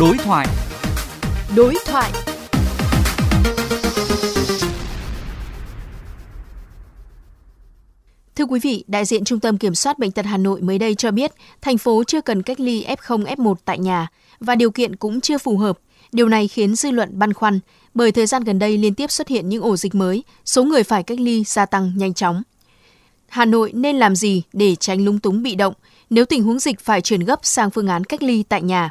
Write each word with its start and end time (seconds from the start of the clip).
Đối 0.00 0.18
thoại. 0.18 0.46
Đối 1.56 1.74
thoại. 1.86 2.12
Thưa 8.36 8.44
quý 8.44 8.60
vị, 8.60 8.84
đại 8.86 9.04
diện 9.04 9.24
Trung 9.24 9.40
tâm 9.40 9.58
Kiểm 9.58 9.74
soát 9.74 9.98
Bệnh 9.98 10.10
tật 10.10 10.26
Hà 10.26 10.36
Nội 10.36 10.60
mới 10.60 10.78
đây 10.78 10.94
cho 10.94 11.10
biết, 11.10 11.32
thành 11.60 11.78
phố 11.78 12.04
chưa 12.04 12.20
cần 12.20 12.42
cách 12.42 12.60
ly 12.60 12.84
F0, 12.84 13.24
F1 13.24 13.54
tại 13.64 13.78
nhà 13.78 14.08
và 14.40 14.54
điều 14.54 14.70
kiện 14.70 14.96
cũng 14.96 15.20
chưa 15.20 15.38
phù 15.38 15.56
hợp. 15.56 15.78
Điều 16.12 16.28
này 16.28 16.48
khiến 16.48 16.74
dư 16.74 16.90
luận 16.90 17.18
băn 17.18 17.32
khoăn, 17.32 17.60
bởi 17.94 18.12
thời 18.12 18.26
gian 18.26 18.44
gần 18.44 18.58
đây 18.58 18.78
liên 18.78 18.94
tiếp 18.94 19.10
xuất 19.10 19.28
hiện 19.28 19.48
những 19.48 19.62
ổ 19.62 19.76
dịch 19.76 19.94
mới, 19.94 20.24
số 20.44 20.64
người 20.64 20.82
phải 20.82 21.02
cách 21.02 21.20
ly 21.20 21.44
gia 21.44 21.66
tăng 21.66 21.92
nhanh 21.96 22.14
chóng. 22.14 22.42
Hà 23.28 23.44
Nội 23.44 23.72
nên 23.74 23.96
làm 23.96 24.16
gì 24.16 24.42
để 24.52 24.74
tránh 24.74 25.04
lúng 25.04 25.18
túng 25.18 25.42
bị 25.42 25.54
động 25.54 25.74
nếu 26.10 26.24
tình 26.24 26.42
huống 26.42 26.58
dịch 26.58 26.80
phải 26.80 27.00
chuyển 27.00 27.20
gấp 27.20 27.40
sang 27.42 27.70
phương 27.70 27.86
án 27.86 28.04
cách 28.04 28.22
ly 28.22 28.42
tại 28.42 28.62
nhà? 28.62 28.90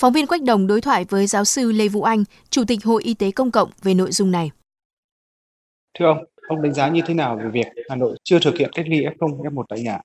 Phóng 0.00 0.12
viên 0.12 0.26
Quách 0.26 0.42
Đồng 0.42 0.66
đối 0.66 0.80
thoại 0.80 1.04
với 1.08 1.26
giáo 1.26 1.44
sư 1.44 1.72
Lê 1.72 1.88
Vũ 1.88 2.02
Anh, 2.02 2.24
Chủ 2.50 2.64
tịch 2.68 2.84
Hội 2.84 3.02
Y 3.02 3.14
tế 3.14 3.30
Công 3.30 3.50
cộng 3.50 3.70
về 3.82 3.94
nội 3.94 4.12
dung 4.12 4.30
này. 4.30 4.50
Thưa 5.98 6.06
ông, 6.06 6.24
ông 6.48 6.62
đánh 6.62 6.74
giá 6.74 6.88
như 6.88 7.00
thế 7.06 7.14
nào 7.14 7.38
về 7.42 7.50
việc 7.52 7.66
Hà 7.88 7.96
Nội 7.96 8.16
chưa 8.24 8.38
thực 8.38 8.58
hiện 8.58 8.70
cách 8.74 8.86
ly 8.88 9.00
F0, 9.00 9.42
F1 9.42 9.62
tại 9.68 9.80
nhà? 9.80 10.00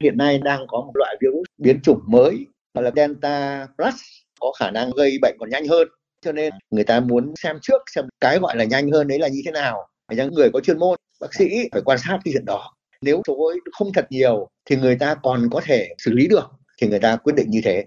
Hiện 0.00 0.18
nay 0.18 0.38
đang 0.38 0.66
có 0.68 0.80
một 0.80 0.92
loại 0.94 1.16
virus 1.20 1.44
biến 1.58 1.80
chủng 1.82 2.00
mới 2.06 2.46
gọi 2.74 2.84
là 2.84 2.90
Delta 2.96 3.66
Plus 3.76 3.94
có 4.40 4.52
khả 4.58 4.70
năng 4.70 4.90
gây 4.90 5.18
bệnh 5.22 5.36
còn 5.38 5.50
nhanh 5.50 5.66
hơn. 5.66 5.88
Cho 6.24 6.32
nên 6.32 6.52
người 6.70 6.84
ta 6.84 7.00
muốn 7.00 7.34
xem 7.36 7.58
trước 7.62 7.82
xem 7.94 8.04
cái 8.20 8.38
gọi 8.38 8.56
là 8.56 8.64
nhanh 8.64 8.90
hơn 8.90 9.08
đấy 9.08 9.18
là 9.18 9.28
như 9.28 9.40
thế 9.44 9.50
nào. 9.50 9.88
Phải 10.08 10.16
những 10.16 10.34
người 10.34 10.50
có 10.52 10.60
chuyên 10.60 10.78
môn, 10.78 10.98
bác 11.20 11.34
sĩ 11.34 11.68
phải 11.72 11.82
quan 11.84 11.98
sát 11.98 12.18
cái 12.24 12.32
chuyện 12.32 12.44
đó. 12.44 12.74
Nếu 13.02 13.22
số 13.26 13.52
không 13.72 13.92
thật 13.94 14.06
nhiều 14.10 14.48
thì 14.64 14.76
người 14.76 14.96
ta 14.96 15.14
còn 15.22 15.48
có 15.50 15.60
thể 15.64 15.88
xử 15.98 16.12
lý 16.12 16.26
được 16.26 16.50
thì 16.80 16.88
người 16.88 17.00
ta 17.00 17.16
quyết 17.16 17.32
định 17.36 17.50
như 17.50 17.60
thế. 17.64 17.84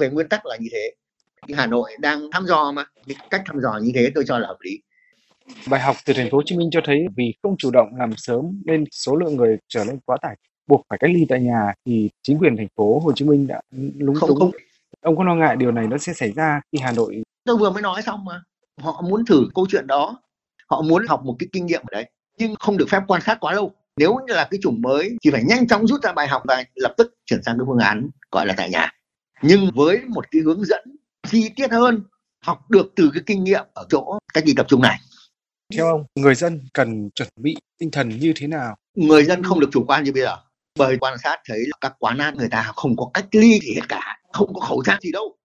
Về 0.00 0.10
nguyên 0.10 0.28
tắc 0.28 0.46
là 0.46 0.56
như 0.60 0.68
thế. 0.72 0.92
Hà 1.56 1.66
Nội 1.66 1.90
đang 1.98 2.30
thăm 2.32 2.46
dò 2.46 2.72
mà, 2.72 2.84
cái 3.06 3.16
cách 3.30 3.42
thăm 3.46 3.60
dò 3.60 3.78
như 3.82 3.92
thế 3.94 4.10
tôi 4.14 4.24
cho 4.26 4.38
là 4.38 4.48
hợp 4.48 4.56
lý. 4.60 4.80
Bài 5.68 5.80
học 5.80 5.96
từ 6.06 6.12
thành 6.12 6.30
phố 6.30 6.38
Hồ 6.38 6.42
Chí 6.46 6.56
Minh 6.56 6.68
cho 6.72 6.80
thấy 6.84 7.06
vì 7.16 7.34
không 7.42 7.56
chủ 7.58 7.70
động 7.70 7.88
làm 7.98 8.10
sớm 8.16 8.62
nên 8.64 8.84
số 8.90 9.16
lượng 9.16 9.36
người 9.36 9.58
trở 9.68 9.84
nên 9.84 9.98
quá 10.06 10.16
tải, 10.22 10.36
buộc 10.66 10.86
phải 10.88 10.98
cách 10.98 11.10
ly 11.14 11.26
tại 11.28 11.40
nhà 11.40 11.72
thì 11.86 12.10
chính 12.22 12.38
quyền 12.38 12.56
thành 12.56 12.68
phố 12.76 13.00
Hồ 13.04 13.12
Chí 13.12 13.24
Minh 13.24 13.46
đã 13.46 13.60
lúng 13.98 14.14
Không 14.14 14.28
túng. 14.28 14.38
không, 14.38 14.50
Ông 15.00 15.16
có 15.16 15.24
lo 15.24 15.34
ngại 15.34 15.56
điều 15.56 15.72
này 15.72 15.86
nó 15.86 15.98
sẽ 15.98 16.12
xảy 16.12 16.32
ra 16.32 16.60
khi 16.72 16.78
Hà 16.82 16.92
Nội 16.92 17.22
tôi 17.44 17.56
vừa 17.56 17.70
mới 17.70 17.82
nói 17.82 18.02
xong 18.02 18.24
mà. 18.24 18.42
Họ 18.80 19.02
muốn 19.08 19.24
thử 19.24 19.48
câu 19.54 19.66
chuyện 19.70 19.86
đó, 19.86 20.18
họ 20.70 20.82
muốn 20.82 21.06
học 21.08 21.24
một 21.24 21.36
cái 21.38 21.48
kinh 21.52 21.66
nghiệm 21.66 21.80
ở 21.80 21.88
đấy, 21.92 22.10
nhưng 22.38 22.54
không 22.60 22.76
được 22.76 22.86
phép 22.90 23.00
quan 23.06 23.22
sát 23.22 23.40
quá 23.40 23.52
lâu. 23.52 23.72
Nếu 23.96 24.16
như 24.26 24.34
là 24.34 24.48
cái 24.50 24.60
chủng 24.62 24.82
mới 24.82 25.16
thì 25.24 25.30
phải 25.30 25.42
nhanh 25.44 25.66
chóng 25.66 25.86
rút 25.86 26.02
ra 26.02 26.12
bài 26.12 26.28
học 26.28 26.42
và 26.44 26.64
lập 26.74 26.94
tức 26.96 27.14
chuyển 27.26 27.42
sang 27.42 27.58
cái 27.58 27.64
phương 27.66 27.78
án 27.78 28.08
gọi 28.30 28.46
là 28.46 28.54
tại 28.56 28.70
nhà. 28.70 28.92
Nhưng 29.42 29.70
với 29.74 30.00
một 30.08 30.24
cái 30.30 30.42
hướng 30.42 30.64
dẫn 30.64 30.96
chi 31.28 31.50
tiết 31.56 31.72
hơn, 31.72 32.02
học 32.44 32.70
được 32.70 32.92
từ 32.96 33.10
cái 33.14 33.22
kinh 33.26 33.44
nghiệm 33.44 33.64
ở 33.74 33.86
chỗ 33.90 34.18
cách 34.34 34.44
ly 34.46 34.54
tập 34.56 34.66
trung 34.68 34.82
này. 34.82 34.98
theo 35.74 35.86
ông 35.86 36.04
người 36.14 36.34
dân 36.34 36.60
cần 36.74 37.10
chuẩn 37.10 37.28
bị 37.40 37.56
tinh 37.78 37.90
thần 37.90 38.08
như 38.08 38.32
thế 38.36 38.46
nào? 38.46 38.76
Người 38.94 39.24
dân 39.24 39.42
không 39.42 39.60
được 39.60 39.68
chủ 39.72 39.84
quan 39.86 40.04
như 40.04 40.12
bây 40.12 40.22
giờ. 40.22 40.36
Bởi 40.78 40.98
quan 40.98 41.18
sát 41.22 41.36
thấy 41.48 41.58
là 41.58 41.76
các 41.80 41.94
quán 41.98 42.18
ăn 42.18 42.34
người 42.36 42.48
ta 42.48 42.72
không 42.76 42.96
có 42.96 43.10
cách 43.14 43.26
ly 43.32 43.60
gì 43.60 43.74
hết 43.74 43.88
cả, 43.88 44.18
không 44.32 44.54
có 44.54 44.60
khẩu 44.60 44.82
trang 44.86 45.00
gì 45.00 45.12
đâu. 45.12 45.36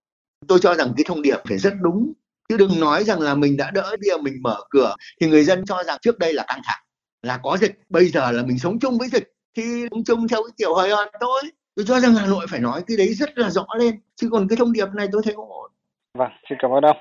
Tôi 0.48 0.60
cho 0.62 0.76
rằng 0.76 0.94
cái 0.98 1.04
thông 1.08 1.22
điệp 1.22 1.38
phải 1.45 1.58
rất 1.58 1.73
đúng. 1.82 2.14
Chứ 2.50 2.58
đừng 2.58 2.80
nói 2.80 3.04
rằng 3.04 3.20
là 3.20 3.36
mình 3.36 3.58
đã 3.58 3.72
đỡ 3.72 3.95
bây 4.02 4.10
giờ 4.10 4.17
mình 4.17 4.34
mở 4.42 4.62
cửa 4.70 4.95
thì 5.22 5.28
người 5.28 5.44
dân 5.44 5.66
cho 5.66 5.84
rằng 5.84 5.98
trước 6.02 6.20
đây 6.20 6.34
là 6.34 6.45
căng 6.48 6.62
thẳng, 6.64 6.80
là 7.22 7.40
có 7.44 7.58
dịch, 7.62 7.80
bây 7.90 8.10
giờ 8.10 8.32
là 8.32 8.44
mình 8.44 8.60
sống 8.60 8.80
chung 8.80 8.98
với 8.98 9.10
dịch 9.10 9.34
thì 9.58 9.64
sống 9.92 10.04
chung 10.04 10.28
theo 10.28 10.44
cái 10.44 10.52
kiểu 10.58 10.76
hời 10.76 10.90
hợt 10.90 11.10
thôi. 11.22 11.42
Tôi 11.80 11.85
cho 11.85 11.99
rằng 11.99 12.16
Hà 12.16 12.27
Nội 12.27 12.45
phải 12.49 12.59
nói 12.59 12.83
cái 12.88 12.97
đấy 12.97 13.13
rất 13.13 13.38
là 13.38 13.49
rõ 13.49 13.66
lên, 13.80 13.99
chứ 14.16 14.30
còn 14.31 14.47
cái 14.47 14.58
thông 14.58 14.73
điệp 14.73 14.85
này 14.94 15.08
tôi 15.11 15.22
thấy 15.25 15.33
không 15.35 15.52
ổn. 15.52 15.72
Vâng, 16.13 16.31
xin 16.49 16.58
cảm 16.61 16.71
ơn 16.71 16.83
ông. 16.83 16.97